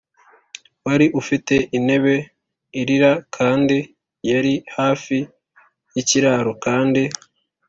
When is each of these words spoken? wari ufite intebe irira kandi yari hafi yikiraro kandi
wari 0.85 1.07
ufite 1.21 1.55
intebe 1.77 2.15
irira 2.81 3.11
kandi 3.35 3.77
yari 4.29 4.53
hafi 4.75 5.17
yikiraro 5.95 6.51
kandi 6.65 7.01